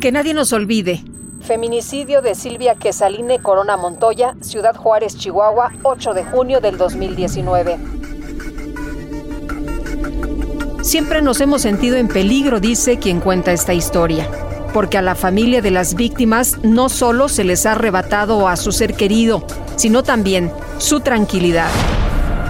Que 0.00 0.12
nadie 0.12 0.32
nos 0.32 0.54
olvide. 0.54 1.04
Feminicidio 1.42 2.22
de 2.22 2.34
Silvia 2.34 2.74
Quesaline 2.74 3.38
Corona 3.38 3.76
Montoya, 3.76 4.34
Ciudad 4.40 4.74
Juárez, 4.74 5.14
Chihuahua, 5.14 5.72
8 5.82 6.14
de 6.14 6.24
junio 6.24 6.62
del 6.62 6.78
2019. 6.78 7.76
Siempre 10.80 11.20
nos 11.20 11.42
hemos 11.42 11.60
sentido 11.60 11.98
en 11.98 12.08
peligro, 12.08 12.60
dice 12.60 12.98
quien 12.98 13.20
cuenta 13.20 13.52
esta 13.52 13.74
historia, 13.74 14.26
porque 14.72 14.96
a 14.96 15.02
la 15.02 15.14
familia 15.14 15.60
de 15.60 15.70
las 15.70 15.94
víctimas 15.94 16.56
no 16.62 16.88
solo 16.88 17.28
se 17.28 17.44
les 17.44 17.66
ha 17.66 17.72
arrebatado 17.72 18.48
a 18.48 18.56
su 18.56 18.72
ser 18.72 18.94
querido, 18.94 19.44
sino 19.76 20.02
también 20.02 20.50
su 20.78 21.00
tranquilidad. 21.00 21.68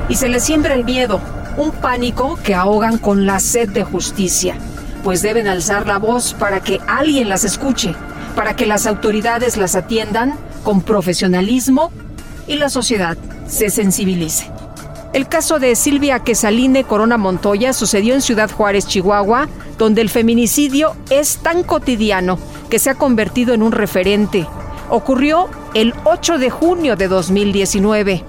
Y 0.09 0.15
se 0.15 0.29
les 0.29 0.45
siembra 0.45 0.75
el 0.75 0.85
miedo, 0.85 1.21
un 1.57 1.73
pánico 1.73 2.39
que 2.45 2.55
ahogan 2.55 2.97
con 2.97 3.27
la 3.27 3.41
sed 3.41 3.71
de 3.71 3.83
justicia 3.83 4.57
pues 5.03 5.23
deben 5.23 5.49
alzar 5.49 5.87
la 5.87 5.99
voz 5.99 6.35
para 6.35 6.61
que 6.61 6.81
alguien 6.87 7.29
las 7.29 7.45
escuche, 7.45 7.95
para 8.35 8.57
que 8.57 8.67
las 8.67 8.87
autoridades 8.87 9.57
las 9.57 9.75
atiendan 9.75 10.35
con 10.63 10.83
profesionalismo 10.83 11.91
y 12.47 12.57
la 12.57 12.69
sociedad 12.69 13.17
se 13.47 13.71
sensibilice. 13.71 14.51
El 15.13 15.27
caso 15.27 15.59
de 15.59 15.75
Silvia 15.75 16.21
Quesaline 16.21 16.85
Corona 16.85 17.17
Montoya 17.17 17.73
sucedió 17.73 18.15
en 18.15 18.23
Ciudad 18.23 18.51
Juárez, 18.51 18.87
Chihuahua, 18.87 19.49
donde 19.77 20.03
el 20.03 20.11
feminicidio 20.11 20.95
es 21.11 21.39
tan 21.39 21.65
cotidiano 21.65 22.39
que 22.69 22.79
se 22.79 22.91
ha 22.91 22.95
convertido 22.95 23.53
en 23.53 23.63
un 23.63 23.73
referente. 23.73 24.47
Ocurrió 24.89 25.49
el 25.75 25.95
8 26.05 26.39
de 26.39 26.51
junio 26.51 26.97
de 26.97 27.09
2019 27.09 28.25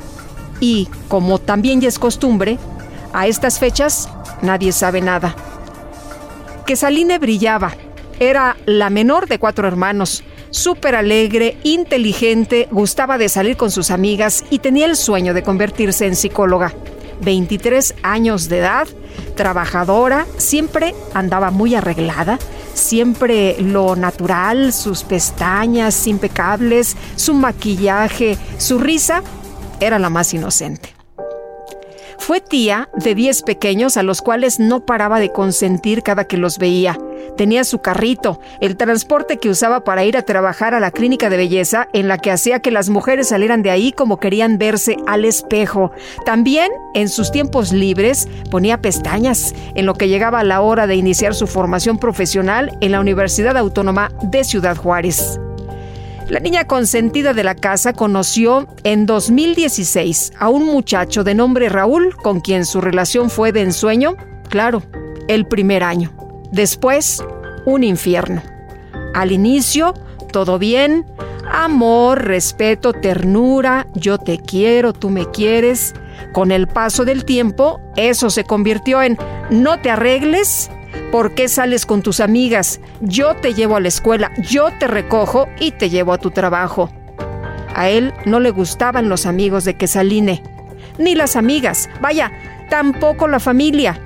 y, 0.60 0.88
como 1.08 1.38
también 1.38 1.82
ya 1.82 1.88
es 1.88 2.00
costumbre, 2.00 2.58
a 3.14 3.28
estas 3.28 3.60
fechas 3.60 4.10
nadie 4.42 4.72
sabe 4.72 5.02
nada 5.02 5.36
que 6.66 6.76
Saline 6.76 7.20
brillaba. 7.20 7.76
Era 8.20 8.58
la 8.66 8.90
menor 8.90 9.28
de 9.28 9.40
cuatro 9.40 9.67
hermanos, 9.67 10.23
súper 10.52 10.95
alegre, 10.95 11.58
inteligente, 11.64 12.67
gustaba 12.72 13.17
de 13.17 13.30
salir 13.30 13.58
con 13.58 13.72
sus 13.72 13.90
amigas 13.90 14.44
y 14.50 14.59
tenía 14.59 14.86
el 14.86 14.95
sueño 14.95 15.34
de 15.34 15.44
convertirse 15.44 16.06
en 16.06 16.16
psicóloga. 16.16 16.73
23 17.22 17.95
años 18.04 18.50
de 18.50 18.59
edad, 18.59 18.88
trabajadora, 19.36 20.26
siempre 20.38 20.95
andaba 21.14 21.52
muy 21.52 21.76
arreglada, 21.76 22.39
siempre 22.73 23.56
lo 23.59 23.95
natural, 23.95 24.73
sus 24.73 25.04
pestañas 25.04 26.08
impecables, 26.08 26.98
su 27.16 27.34
maquillaje, 27.34 28.38
su 28.58 28.80
risa, 28.80 29.23
era 29.80 30.00
la 30.00 30.09
más 30.09 30.34
inocente. 30.34 31.01
Fue 32.22 32.39
tía 32.39 32.88
de 32.94 33.16
10 33.16 33.41
pequeños 33.41 33.97
a 33.97 34.03
los 34.03 34.22
cuales 34.22 34.59
no 34.59 34.86
paraba 34.86 35.19
de 35.19 35.31
consentir 35.31 36.03
cada 36.03 36.25
que 36.25 36.38
los 36.38 36.59
veía. 36.59 37.00
Tenía 37.36 37.64
su 37.64 37.80
carrito, 37.80 38.39
el 38.59 38.77
transporte 38.77 39.38
que 39.38 39.50
usaba 39.50 39.83
para 39.83 40.05
ir 40.05 40.16
a 40.16 40.22
trabajar 40.22 40.75
a 40.75 40.80
la 40.80 40.92
clínica 40.92 41.31
de 41.31 41.38
belleza 41.38 41.88
en 41.94 42.08
la 42.08 42.20
que 42.20 42.30
hacía 42.30 42.60
que 42.60 42.70
las 42.70 42.89
mujeres 42.89 43.30
salieran 43.30 43.64
de 43.64 43.71
ahí 43.71 43.92
como 43.92 44.20
querían 44.20 44.60
verse 44.60 44.98
al 45.08 45.26
espejo. 45.26 45.93
También, 46.23 46.71
en 46.93 47.10
sus 47.10 47.31
tiempos 47.31 47.73
libres, 47.73 48.27
ponía 48.52 48.81
pestañas 48.81 49.55
en 49.73 49.87
lo 49.87 49.95
que 49.95 50.08
llegaba 50.08 50.43
la 50.43 50.61
hora 50.61 50.86
de 50.86 50.98
iniciar 50.98 51.33
su 51.33 51.48
formación 51.48 51.98
profesional 51.98 52.77
en 52.81 52.92
la 52.92 52.99
Universidad 52.99 53.58
Autónoma 53.58 54.11
de 54.21 54.43
Ciudad 54.43 54.77
Juárez. 54.77 55.39
La 56.30 56.39
niña 56.39 56.65
consentida 56.65 57.33
de 57.33 57.43
la 57.43 57.55
casa 57.55 57.93
conoció 57.93 58.67
en 58.83 59.05
2016 59.05 60.33
a 60.39 60.49
un 60.49 60.65
muchacho 60.65 61.23
de 61.23 61.36
nombre 61.36 61.67
Raúl 61.67 62.15
con 62.15 62.39
quien 62.39 62.65
su 62.65 62.80
relación 62.80 63.30
fue 63.30 63.52
de 63.52 63.61
ensueño, 63.61 64.15
claro, 64.49 64.81
el 65.27 65.45
primer 65.45 65.83
año. 65.83 66.14
Después, 66.52 67.23
un 67.65 67.83
infierno. 67.83 68.42
Al 69.14 69.31
inicio, 69.31 69.93
todo 70.31 70.58
bien, 70.58 71.05
amor, 71.52 72.23
respeto, 72.23 72.93
ternura, 72.93 73.87
yo 73.93 74.17
te 74.17 74.39
quiero, 74.39 74.93
tú 74.93 75.10
me 75.10 75.30
quieres. 75.30 75.93
Con 76.33 76.52
el 76.52 76.67
paso 76.67 77.04
del 77.04 77.26
tiempo, 77.26 77.81
eso 77.95 78.30
se 78.30 78.43
convirtió 78.43 79.02
en 79.02 79.17
no 79.49 79.81
te 79.81 79.89
arregles, 79.89 80.70
¿Por 81.12 81.34
qué 81.34 81.48
sales 81.48 81.86
con 81.86 82.02
tus 82.02 82.20
amigas? 82.20 82.80
Yo 83.02 83.36
te 83.36 83.54
llevo 83.54 83.76
a 83.76 83.80
la 83.80 83.88
escuela, 83.88 84.32
yo 84.38 84.70
te 84.80 84.88
recojo 84.88 85.48
y 85.60 85.72
te 85.72 85.90
llevo 85.90 86.14
a 86.14 86.18
tu 86.18 86.32
trabajo. 86.32 86.90
A 87.76 87.90
él 87.90 88.14
no 88.26 88.40
le 88.40 88.52
gustaban 88.52 89.10
los 89.10 89.26
amigos 89.26 89.66
de 89.66 89.76
Quesaline, 89.76 90.42
ni 90.98 91.16
las 91.16 91.36
amigas, 91.36 91.90
vaya, 92.02 92.32
tampoco 92.70 93.28
la 93.28 93.40
familia. 93.40 94.00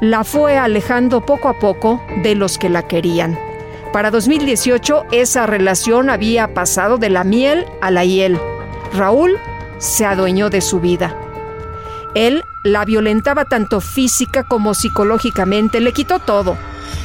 La 0.00 0.24
fue 0.24 0.58
alejando 0.58 1.24
poco 1.24 1.48
a 1.48 1.58
poco 1.58 2.02
de 2.22 2.34
los 2.34 2.58
que 2.58 2.68
la 2.68 2.82
querían. 2.82 3.38
Para 3.92 4.10
2018 4.10 5.06
esa 5.12 5.46
relación 5.46 6.10
había 6.10 6.52
pasado 6.52 6.98
de 6.98 7.08
la 7.08 7.24
miel 7.24 7.64
a 7.80 7.90
la 7.90 8.04
hiel. 8.04 8.38
Raúl 8.92 9.38
se 9.78 10.04
adueñó 10.04 10.50
de 10.50 10.60
su 10.60 10.80
vida. 10.80 11.16
Él 12.14 12.42
la 12.66 12.84
violentaba 12.84 13.44
tanto 13.44 13.80
física 13.80 14.44
como 14.44 14.74
psicológicamente, 14.74 15.80
le 15.80 15.92
quitó 15.92 16.18
todo. 16.18 16.56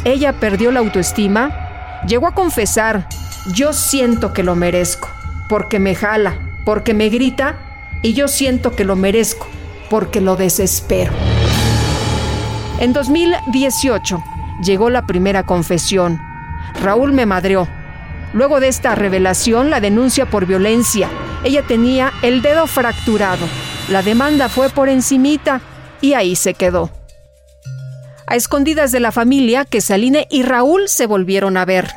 Ella 0.04 0.34
perdió 0.34 0.72
la 0.72 0.80
autoestima, 0.80 2.02
llegó 2.08 2.28
a 2.28 2.34
confesar, 2.34 3.08
yo 3.54 3.74
siento 3.74 4.34
que 4.34 4.44
lo 4.44 4.56
merezco, 4.56 5.10
porque 5.48 5.80
me 5.80 5.96
jala, 5.96 6.38
porque 6.66 6.94
me 6.94 7.10
grita, 7.10 7.58
y 8.02 8.14
yo 8.14 8.28
siento 8.28 8.76
que 8.76 8.84
lo 8.84 8.96
merezco, 8.96 9.48
porque 9.90 10.22
lo 10.22 10.36
desespero. 10.36 11.12
En 12.80 12.94
2018 12.94 14.24
llegó 14.64 14.90
la 14.90 15.06
primera 15.06 15.44
confesión. 15.44 16.20
Raúl 16.82 17.14
me 17.14 17.26
madreó. 17.26 17.68
Luego 18.34 18.60
de 18.60 18.70
esta 18.70 18.96
revelación, 18.96 19.70
la 19.70 19.82
denuncia 19.82 20.26
por 20.26 20.46
violencia. 20.46 21.10
Ella 21.44 21.64
tenía 21.64 22.12
el 22.24 22.42
dedo 22.42 22.66
fracturado 22.66 23.46
la 23.90 24.02
demanda 24.02 24.50
fue 24.50 24.70
por 24.70 24.90
encimita 24.90 25.62
y 26.02 26.14
ahí 26.14 26.36
se 26.36 26.54
quedó. 26.54 26.90
A 28.28 28.36
escondidas 28.36 28.92
de 28.92 29.02
la 29.02 29.12
familia, 29.12 29.66
Quesaline 29.66 30.26
y 30.30 30.44
Raúl 30.44 30.88
se 30.88 31.06
volvieron 31.06 31.58
a 31.58 31.66
ver. 31.66 31.92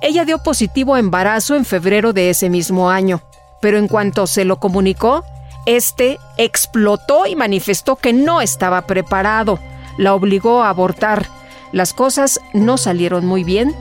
Ella 0.00 0.24
dio 0.24 0.38
positivo 0.38 0.96
embarazo 0.96 1.56
en 1.56 1.64
febrero 1.64 2.12
de 2.12 2.30
ese 2.30 2.50
mismo 2.50 2.90
año, 2.90 3.22
pero 3.60 3.78
en 3.78 3.88
cuanto 3.88 4.26
se 4.26 4.44
lo 4.44 4.58
comunicó, 4.58 5.24
este 5.66 6.18
explotó 6.36 7.26
y 7.26 7.36
manifestó 7.36 7.96
que 7.96 8.12
no 8.12 8.40
estaba 8.40 8.82
preparado. 8.82 9.58
La 9.98 10.14
obligó 10.14 10.62
a 10.62 10.68
abortar. 10.68 11.26
Las 11.72 11.92
cosas 11.92 12.40
no 12.52 12.76
salieron 12.78 13.26
muy 13.26 13.44
bien 13.44 13.74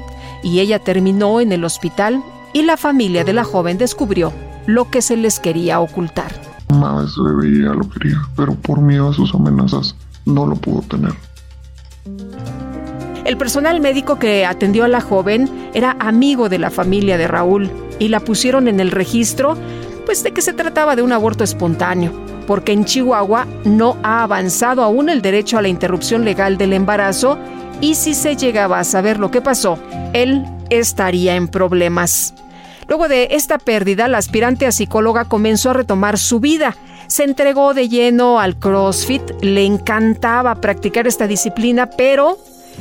y 0.44 0.60
ella 0.60 0.80
terminó 0.80 1.40
en 1.40 1.52
el 1.52 1.64
hospital 1.64 2.24
y 2.54 2.64
la 2.64 2.78
familia 2.78 3.24
de 3.24 3.34
la 3.34 3.44
joven 3.44 3.78
descubrió 3.78 4.34
lo 4.66 4.90
que 4.90 5.02
se 5.02 5.18
les 5.18 5.40
quería 5.40 5.80
ocultar. 5.80 6.51
Bebé 6.80 7.76
lo 7.76 7.90
quería, 7.90 8.22
pero 8.36 8.56
por 8.56 8.82
miedo 8.82 9.10
a 9.10 9.14
sus 9.14 9.34
amenazas 9.34 9.96
no 10.26 10.46
lo 10.46 10.56
pudo 10.56 10.82
tener. 10.82 11.14
El 13.26 13.38
personal 13.38 13.82
médico 13.82 14.18
que 14.18 14.46
atendió 14.46 14.84
a 14.84 14.88
la 14.88 15.02
joven 15.02 15.70
era 15.74 15.96
amigo 16.00 16.50
de 16.50 16.60
la 16.60 16.70
familia 16.70 17.18
de 17.18 17.28
Raúl 17.28 17.70
y 18.00 18.08
la 18.08 18.20
pusieron 18.20 18.68
en 18.68 18.80
el 18.80 18.92
registro 18.92 19.56
pues 20.06 20.24
de 20.24 20.32
que 20.32 20.42
se 20.42 20.54
trataba 20.54 20.96
de 20.96 21.04
un 21.04 21.12
aborto 21.12 21.44
espontáneo, 21.44 22.12
porque 22.48 22.72
en 22.72 22.86
Chihuahua 22.86 23.46
no 23.64 23.98
ha 24.04 24.24
avanzado 24.24 24.84
aún 24.84 25.10
el 25.10 25.22
derecho 25.22 25.58
a 25.58 25.62
la 25.62 25.68
interrupción 25.68 26.26
legal 26.26 26.58
del 26.58 26.74
embarazo 26.74 27.38
y 27.80 27.96
si 27.96 28.14
se 28.14 28.36
llegaba 28.36 28.80
a 28.80 28.84
saber 28.84 29.20
lo 29.20 29.32
que 29.32 29.42
pasó, 29.42 29.78
él 30.14 30.44
estaría 30.70 31.36
en 31.36 31.48
problemas. 31.48 32.34
Luego 32.92 33.08
de 33.08 33.30
esta 33.32 33.58
pérdida, 33.58 34.10
la 34.10 34.18
aspirante 34.18 34.68
a 34.68 34.74
psicóloga 34.74 35.24
comenzó 35.24 35.70
a 35.70 35.74
retomar 35.76 36.18
su 36.18 36.42
vida. 36.42 36.76
Se 37.08 37.24
entregó 37.24 37.74
de 37.74 37.88
lleno 37.88 38.38
al 38.38 38.60
CrossFit, 38.60 39.22
le 39.40 39.64
encantaba 39.64 40.56
practicar 40.56 41.08
esta 41.08 41.26
disciplina, 41.26 41.90
pero 41.90 42.38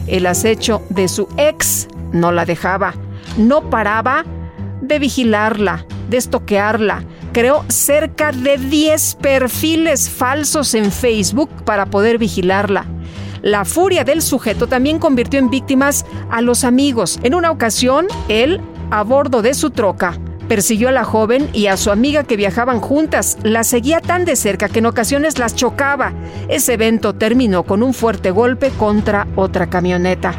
el 0.09 0.27
acecho 0.27 0.83
de 0.89 1.07
su 1.07 1.29
ex 1.37 1.87
no 2.11 2.33
la 2.33 2.45
dejaba. 2.45 2.95
No 3.39 3.71
paraba 3.71 4.25
de 4.83 4.99
vigilarla, 4.99 5.87
de 6.09 6.17
estoquearla. 6.17 7.05
Creó 7.33 7.65
cerca 7.69 8.33
de 8.33 8.59
10 8.59 9.15
perfiles 9.15 10.11
falsos 10.11 10.75
en 10.75 10.91
Facebook 10.91 11.51
para 11.65 11.87
poder 11.87 12.19
vigilarla. 12.19 12.85
La 13.43 13.65
furia 13.65 14.05
del 14.05 14.23
sujeto 14.23 14.67
también 14.67 14.99
convirtió 14.99 15.39
en 15.39 15.51
víctimas 15.51 16.05
a 16.31 16.43
los 16.43 16.65
amigos. 16.65 17.21
En 17.23 17.35
una 17.35 17.51
ocasión, 17.51 18.07
él, 18.29 18.61
a 18.91 19.03
bordo 19.03 19.43
de 19.43 19.55
su 19.55 19.71
troca, 19.71 20.19
persiguió 20.49 20.89
a 20.89 20.93
la 20.93 21.05
joven 21.05 21.49
y 21.53 21.69
a 21.69 21.77
su 21.77 21.91
amiga 21.91 22.25
que 22.25 22.37
viajaban 22.37 22.81
juntas. 22.81 23.39
La 23.45 23.63
seguía 23.63 24.01
tan 24.01 24.25
de 24.25 24.35
cerca 24.35 24.69
que 24.69 24.81
en 24.81 24.87
ocasiones 24.87 25.39
las 25.39 25.55
chocaba. 25.55 26.13
Ese 26.49 26.75
evento 26.75 27.15
terminó 27.15 27.63
con 27.63 27.83
un 27.83 27.95
fuerte 27.95 28.33
golpe 28.33 28.71
contra 28.71 29.29
otra 29.37 29.69
camioneta. 29.69 30.35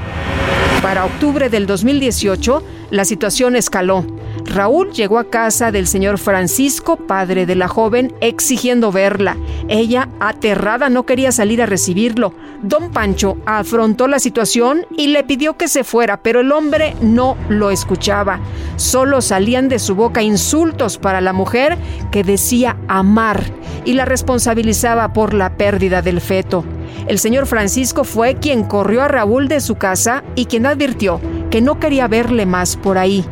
Para 0.82 1.06
octubre 1.06 1.50
del 1.50 1.66
2018, 1.66 2.64
la 2.90 3.06
situación 3.06 3.56
escaló. 3.56 4.06
Raúl 4.52 4.92
llegó 4.92 5.18
a 5.18 5.30
casa 5.30 5.72
del 5.72 5.88
señor 5.88 6.18
Francisco, 6.18 6.98
padre 6.98 7.46
de 7.46 7.56
la 7.56 7.70
joven, 7.70 8.14
exigiendo 8.20 8.92
verla. 8.92 9.38
Ella, 9.70 10.10
aterrada, 10.20 10.90
no 10.90 11.06
quería 11.06 11.32
salir 11.32 11.62
a 11.62 11.66
recibirlo. 11.66 12.34
Don 12.62 12.92
Pancho 12.92 13.38
afrontó 13.46 14.08
la 14.08 14.20
situación 14.20 14.86
y 14.98 15.08
le 15.08 15.24
pidió 15.24 15.56
que 15.56 15.70
se 15.70 15.84
fuera, 15.84 16.22
pero 16.22 16.42
el 16.42 16.52
hombre 16.52 16.96
no 17.02 17.38
lo 17.48 17.72
escuchaba. 17.72 18.42
Solo 18.76 19.22
salían 19.22 19.70
de 19.70 19.80
su 19.80 19.96
boca 19.96 20.22
insultos 20.22 20.98
para 20.98 21.22
la 21.22 21.34
mujer 21.34 21.78
que 22.12 22.24
decía 22.24 22.78
amar 22.88 23.42
y 23.86 23.94
la 23.94 24.06
responsabilizaba 24.06 25.14
por 25.14 25.34
la 25.34 25.56
pérdida 25.56 26.02
del 26.02 26.20
feto. 26.20 26.66
El 27.08 27.20
señor 27.20 27.48
Francisco 27.48 28.04
fue 28.04 28.36
quien 28.36 28.64
corrió 28.64 29.02
a 29.02 29.08
Raúl 29.08 29.48
de 29.48 29.62
su 29.62 29.76
casa 29.76 30.24
y 30.36 30.46
quien 30.46 30.66
advirtió 30.66 31.22
que 31.50 31.62
no 31.62 31.80
quería 31.80 32.08
verle 32.08 32.46
más 32.46 32.76
por 32.76 32.98
ahí. 32.98 33.26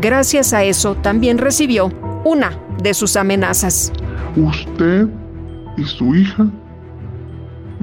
Gracias 0.00 0.54
a 0.54 0.64
eso 0.64 0.94
también 0.94 1.36
recibió 1.36 1.92
una 2.24 2.58
de 2.82 2.94
sus 2.94 3.16
amenazas. 3.16 3.92
Usted 4.36 5.06
y 5.76 5.84
su 5.84 6.14
hija 6.14 6.46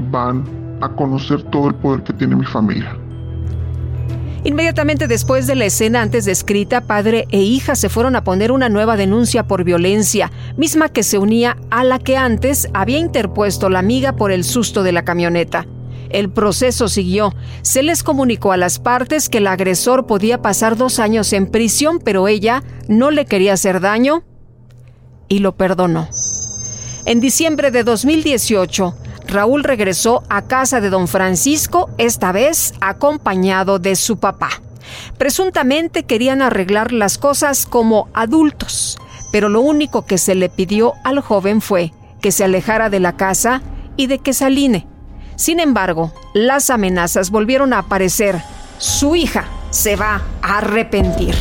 van 0.10 0.44
a 0.82 0.90
conocer 0.90 1.44
todo 1.44 1.70
el 1.70 1.76
poder 1.76 2.04
que 2.04 2.14
tiene 2.14 2.36
mi 2.36 2.46
familia. 2.46 2.98
Inmediatamente 4.44 5.08
después 5.08 5.46
de 5.46 5.56
la 5.56 5.66
escena 5.66 6.02
antes 6.02 6.26
descrita, 6.26 6.82
padre 6.82 7.28
e 7.32 7.42
hija 7.42 7.76
se 7.76 7.90
fueron 7.90 8.16
a 8.16 8.24
poner 8.24 8.52
una 8.52 8.70
nueva 8.70 8.96
denuncia 8.96 9.46
por 9.46 9.64
violencia, 9.64 10.32
misma 10.56 10.90
que 10.90 11.04
se 11.04 11.18
unía 11.18 11.58
a 11.70 11.84
la 11.84 12.00
que 12.00 12.18
antes 12.18 12.70
había 12.74 12.98
interpuesto 12.98 13.70
la 13.70 13.80
amiga 13.80 14.16
por 14.16 14.32
el 14.32 14.44
susto 14.44 14.84
de 14.84 14.92
la 14.92 15.04
camioneta. 15.04 15.68
El 16.10 16.30
proceso 16.30 16.88
siguió. 16.88 17.34
Se 17.62 17.84
les 17.84 18.04
comunicó 18.04 18.52
a 18.52 18.58
las 18.58 18.80
partes 18.80 19.30
que 19.30 19.40
el 19.40 19.48
agresor 19.48 20.06
podía 20.06 20.42
pasar 20.42 20.78
dos 20.78 21.00
años 21.00 21.34
en 21.34 21.48
prisión, 21.48 22.00
pero 22.00 22.28
ella 22.28 22.64
no 22.88 23.12
le 23.12 23.26
quería 23.26 23.54
hacer 23.54 23.80
daño 23.80 24.24
y 25.28 25.40
lo 25.40 25.56
perdonó. 25.56 26.08
En 27.06 27.20
diciembre 27.22 27.72
de 27.72 27.84
2018, 27.84 28.94
Raúl 29.28 29.64
regresó 29.64 30.24
a 30.30 30.44
casa 30.44 30.82
de 30.82 30.90
don 30.90 31.08
Francisco, 31.08 31.90
esta 31.98 32.32
vez 32.32 32.74
acompañado 32.80 33.80
de 33.80 33.96
su 33.96 34.18
papá. 34.18 34.50
Presuntamente 35.18 36.04
querían 36.04 36.42
arreglar 36.42 36.92
las 36.92 37.18
cosas 37.18 37.66
como 37.66 38.10
adultos, 38.14 38.98
pero 39.32 39.50
lo 39.50 39.62
único 39.62 40.06
que 40.06 40.18
se 40.18 40.36
le 40.36 40.50
pidió 40.50 40.94
al 41.04 41.20
joven 41.20 41.62
fue 41.62 41.92
que 42.22 42.32
se 42.32 42.44
alejara 42.44 42.90
de 42.90 43.00
la 43.00 43.16
casa 43.16 43.62
y 43.96 44.08
de 44.08 44.20
que 44.20 44.34
Saline. 44.34 44.88
Sin 45.38 45.60
embargo, 45.60 46.12
las 46.34 46.72
amenazas 46.72 47.30
volvieron 47.30 47.72
a 47.72 47.80
aparecer. 47.80 48.42
Su 48.80 49.16
hija 49.16 49.46
se 49.70 49.96
va 49.96 50.24
a 50.42 50.58
arrepentir. 50.58 51.36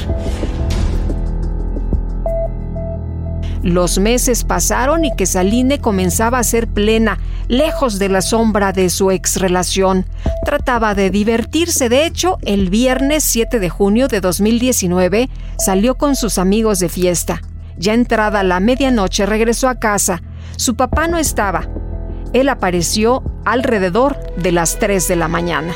Los 3.62 3.98
meses 3.98 4.44
pasaron 4.44 5.06
y 5.06 5.16
que 5.16 5.25
Saline 5.25 5.81
comenzaba 5.81 6.38
a 6.38 6.44
ser 6.44 6.69
plena, 6.69 7.19
lejos 7.48 7.98
de 7.98 8.10
la 8.10 8.20
sombra 8.20 8.72
de 8.72 8.90
su 8.90 9.10
ex 9.10 9.40
relación. 9.40 10.04
Trataba 10.44 10.94
de 10.94 11.10
divertirse. 11.10 11.88
De 11.88 12.04
hecho, 12.04 12.37
el 12.42 12.69
viernes 12.69 13.25
7 13.25 13.58
de 13.58 13.70
junio 13.70 14.08
de 14.08 14.20
2019 14.20 15.31
salió 15.58 15.96
con 15.96 16.16
sus 16.16 16.37
amigos 16.38 16.81
de 16.81 16.90
fiesta. 16.90 17.40
Ya 17.78 17.94
entrada 17.94 18.42
la 18.42 18.60
medianoche 18.60 19.25
regresó 19.25 19.69
a 19.69 19.81
casa. 19.81 20.22
Su 20.56 20.76
papá 20.76 21.08
no 21.08 21.19
estaba. 21.19 21.66
Él 22.32 22.49
apareció 22.49 23.23
alrededor 23.44 24.17
de 24.37 24.52
las 24.52 24.78
3 24.78 25.08
de 25.08 25.17
la 25.17 25.28
mañana. 25.28 25.75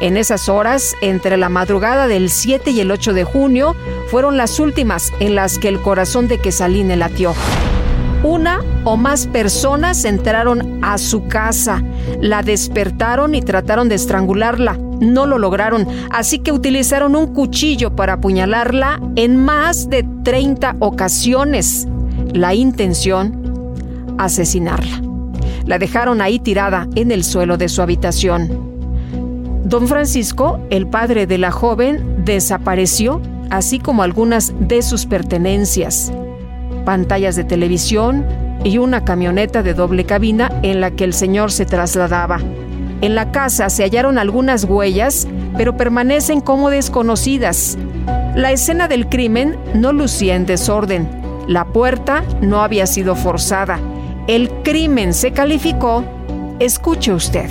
En 0.00 0.16
esas 0.16 0.48
horas, 0.48 0.94
entre 1.02 1.36
la 1.36 1.50
madrugada 1.50 2.08
del 2.08 2.30
7 2.30 2.70
y 2.70 2.80
el 2.80 2.90
8 2.90 3.12
de 3.12 3.24
junio, 3.24 3.76
fueron 4.10 4.38
las 4.38 4.58
últimas 4.58 5.12
en 5.20 5.34
las 5.34 5.58
que 5.58 5.68
el 5.68 5.80
corazón 5.80 6.26
de 6.26 6.38
Quesaline 6.38 6.98
latió. 6.98 7.34
Una 8.22 8.62
o 8.84 8.96
más 8.96 9.26
personas 9.26 10.04
entraron 10.04 10.80
a 10.82 10.98
su 10.98 11.26
casa, 11.26 11.82
la 12.20 12.42
despertaron 12.42 13.34
y 13.34 13.42
trataron 13.42 13.88
de 13.88 13.94
estrangularla. 13.94 14.78
No 15.00 15.26
lo 15.26 15.38
lograron, 15.38 15.86
así 16.10 16.38
que 16.38 16.52
utilizaron 16.52 17.16
un 17.16 17.34
cuchillo 17.34 17.96
para 17.96 18.14
apuñalarla 18.14 19.00
en 19.16 19.36
más 19.36 19.88
de 19.88 20.06
30 20.22 20.76
ocasiones. 20.80 21.88
La 22.32 22.54
intención, 22.54 23.74
asesinarla. 24.18 25.09
La 25.70 25.78
dejaron 25.78 26.20
ahí 26.20 26.40
tirada 26.40 26.88
en 26.96 27.12
el 27.12 27.22
suelo 27.22 27.56
de 27.56 27.68
su 27.68 27.80
habitación. 27.80 28.50
Don 29.64 29.86
Francisco, 29.86 30.58
el 30.68 30.88
padre 30.88 31.28
de 31.28 31.38
la 31.38 31.52
joven, 31.52 32.24
desapareció, 32.24 33.22
así 33.50 33.78
como 33.78 34.02
algunas 34.02 34.52
de 34.58 34.82
sus 34.82 35.06
pertenencias, 35.06 36.12
pantallas 36.84 37.36
de 37.36 37.44
televisión 37.44 38.26
y 38.64 38.78
una 38.78 39.04
camioneta 39.04 39.62
de 39.62 39.74
doble 39.74 40.04
cabina 40.06 40.50
en 40.64 40.80
la 40.80 40.90
que 40.90 41.04
el 41.04 41.14
señor 41.14 41.52
se 41.52 41.66
trasladaba. 41.66 42.40
En 43.00 43.14
la 43.14 43.30
casa 43.30 43.70
se 43.70 43.84
hallaron 43.84 44.18
algunas 44.18 44.64
huellas, 44.64 45.28
pero 45.56 45.76
permanecen 45.76 46.40
como 46.40 46.70
desconocidas. 46.70 47.78
La 48.34 48.50
escena 48.50 48.88
del 48.88 49.08
crimen 49.08 49.56
no 49.74 49.92
lucía 49.92 50.34
en 50.34 50.46
desorden. 50.46 51.08
La 51.46 51.64
puerta 51.64 52.24
no 52.40 52.60
había 52.60 52.88
sido 52.88 53.14
forzada. 53.14 53.78
El 54.26 54.50
crimen 54.62 55.14
se 55.14 55.32
calificó, 55.32 56.04
escuche 56.58 57.12
usted, 57.12 57.50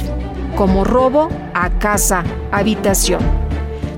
como 0.55 0.83
robo 0.83 1.29
a 1.53 1.69
casa, 1.71 2.23
habitación. 2.51 3.21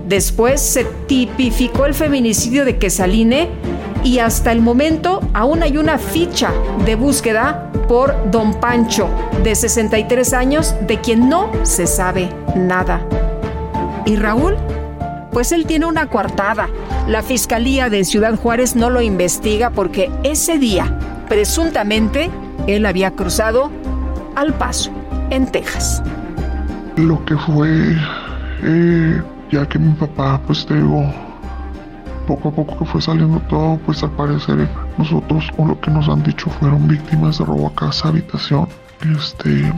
Después 0.08 0.62
se 0.62 0.86
tipificó 1.08 1.86
el 1.86 1.94
feminicidio 1.94 2.66
de 2.66 2.78
Quesaline 2.78 3.50
y 4.04 4.20
hasta 4.20 4.52
el 4.52 4.62
momento 4.62 5.22
aún 5.34 5.64
hay 5.64 5.78
una 5.78 5.98
ficha 5.98 6.52
de 6.86 6.96
búsqueda 6.96 7.72
por 7.88 8.32
don 8.32 8.54
Pancho, 8.56 9.10
de 9.44 9.54
63 9.54 10.34
años, 10.34 10.76
de 10.88 11.00
quien 11.00 11.30
no 11.30 11.52
se 11.64 11.88
sabe 11.88 12.30
nada. 12.56 13.06
¿Y 14.06 14.16
Raúl? 14.16 14.58
Pues 15.32 15.52
él 15.52 15.66
tiene 15.66 15.86
una 15.86 16.08
coartada. 16.08 16.68
La 17.08 17.22
Fiscalía 17.22 17.90
de 17.90 18.04
Ciudad 18.04 18.36
Juárez 18.36 18.76
no 18.76 18.90
lo 18.90 19.02
investiga 19.02 19.70
porque 19.70 20.12
ese 20.24 20.58
día, 20.58 20.98
presuntamente, 21.30 22.30
él 22.68 22.86
había 22.86 23.12
cruzado 23.12 23.72
al 24.36 24.54
paso, 24.54 24.92
en 25.30 25.52
Texas 25.52 26.04
lo 26.98 27.24
que 27.26 27.38
fue, 27.38 27.96
eh, 28.64 29.22
ya 29.52 29.68
que 29.68 29.80
mi 29.80 29.94
papá, 29.94 30.40
pues 30.46 30.66
te 30.66 30.76
digo, 30.76 31.12
poco 32.28 32.50
a 32.50 32.52
poco 32.52 32.78
que 32.78 32.86
fue 32.86 33.02
saliendo 33.02 33.40
todo, 33.50 33.78
pues 33.86 34.04
al 34.04 34.12
parecer 34.12 34.68
nosotros, 34.98 35.50
o 35.58 35.66
lo 35.66 35.80
que 35.80 35.92
nos 35.92 36.08
han 36.10 36.24
dicho, 36.24 36.50
fueron 36.50 36.88
víctimas 36.88 37.38
de 37.38 37.46
robo 37.46 37.68
a 37.68 37.76
casa, 37.76 38.10
habitación. 38.10 38.68
Este, 39.18 39.74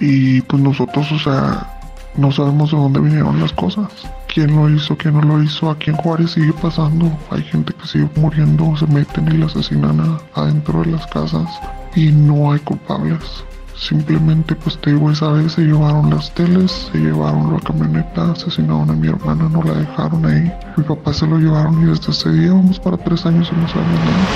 y 0.00 0.42
pues 0.42 0.62
nosotros, 0.62 1.10
o 1.12 1.18
sea, 1.18 1.66
no 2.16 2.30
sabemos 2.32 2.70
de 2.70 2.76
dónde 2.76 3.00
vinieron 3.00 3.40
las 3.40 3.52
cosas. 3.52 3.88
¿Quién 4.32 4.54
lo 4.54 4.68
hizo? 4.68 4.96
¿Quién 4.96 5.14
no 5.14 5.22
lo 5.22 5.42
hizo? 5.42 5.70
Aquí 5.70 5.90
en 5.90 5.96
Juárez 5.96 6.32
sigue 6.32 6.52
pasando. 6.60 7.10
Hay 7.30 7.42
gente 7.42 7.72
que 7.72 7.86
sigue 7.86 8.08
muriendo, 8.16 8.76
se 8.76 8.86
meten 8.86 9.28
y 9.28 9.38
la 9.38 9.46
asesinan 9.46 10.18
adentro 10.34 10.82
de 10.82 10.92
las 10.92 11.06
casas 11.06 11.48
y 11.96 12.12
no 12.12 12.52
hay 12.52 12.60
culpables. 12.60 13.18
Simplemente 13.74 14.54
pues 14.54 14.78
te 14.80 14.92
digo, 14.92 15.10
esa 15.10 15.28
vez 15.32 15.52
se 15.52 15.62
llevaron 15.62 16.08
las 16.10 16.32
teles, 16.34 16.88
se 16.92 16.98
llevaron 16.98 17.52
la 17.52 17.60
camioneta, 17.60 18.30
asesinaron 18.32 18.88
a 18.90 18.92
mi 18.94 19.08
hermana, 19.08 19.48
no 19.50 19.62
la 19.62 19.74
dejaron 19.74 20.24
ahí. 20.24 20.50
Mi 20.76 20.84
papá 20.84 21.12
se 21.12 21.26
lo 21.26 21.38
llevaron 21.38 21.82
y 21.82 21.90
desde 21.90 22.12
ese 22.12 22.30
día 22.30 22.52
vamos 22.52 22.78
para 22.78 22.96
tres 22.96 23.26
años 23.26 23.50
y 23.52 23.60
no 23.60 23.68
sabemos 23.68 24.00
nada. 24.00 24.26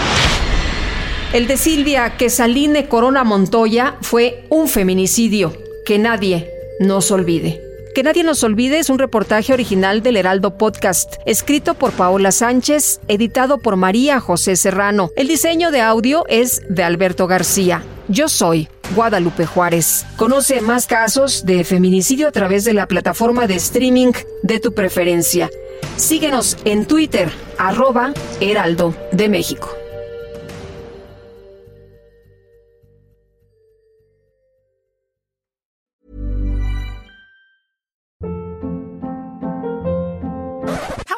El 1.32 1.46
de 1.46 1.56
Silvia 1.56 2.16
Quesaline 2.16 2.86
Corona 2.88 3.24
Montoya 3.24 3.94
fue 4.00 4.44
un 4.50 4.66
feminicidio 4.68 5.52
que 5.86 5.98
nadie 5.98 6.50
nos 6.80 7.10
olvide. 7.10 7.69
Que 7.94 8.04
nadie 8.04 8.22
nos 8.22 8.44
olvide 8.44 8.78
es 8.78 8.88
un 8.88 9.00
reportaje 9.00 9.52
original 9.52 10.00
del 10.02 10.16
Heraldo 10.16 10.56
Podcast, 10.56 11.14
escrito 11.26 11.74
por 11.74 11.90
Paola 11.90 12.30
Sánchez, 12.30 13.00
editado 13.08 13.58
por 13.58 13.74
María 13.74 14.20
José 14.20 14.54
Serrano. 14.54 15.10
El 15.16 15.26
diseño 15.26 15.72
de 15.72 15.80
audio 15.80 16.24
es 16.28 16.62
de 16.68 16.84
Alberto 16.84 17.26
García. 17.26 17.82
Yo 18.06 18.28
soy 18.28 18.68
Guadalupe 18.94 19.44
Juárez. 19.44 20.06
Conoce 20.16 20.60
más 20.60 20.86
casos 20.86 21.44
de 21.44 21.64
feminicidio 21.64 22.28
a 22.28 22.32
través 22.32 22.64
de 22.64 22.74
la 22.74 22.86
plataforma 22.86 23.48
de 23.48 23.56
streaming 23.56 24.12
de 24.44 24.60
tu 24.60 24.72
preferencia. 24.72 25.50
Síguenos 25.96 26.58
en 26.64 26.86
Twitter, 26.86 27.28
arroba 27.58 28.12
Heraldo 28.40 28.94
de 29.10 29.28
México. 29.28 29.79